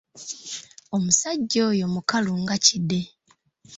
[0.95, 3.01] Omusajja oyo mukalu ng'kide.